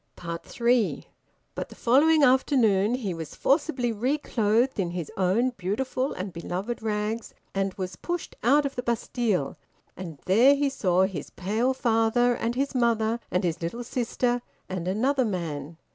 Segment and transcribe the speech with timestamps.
[0.15, 1.05] THREE.
[1.53, 7.35] But the following afternoon he was forcibly reclothed in his own beautiful and beloved rags,
[7.53, 9.59] and was pushed out of the Bastille,
[9.95, 14.87] and there he saw his pale father and his mother, and his little sister, and
[14.87, 15.77] another man.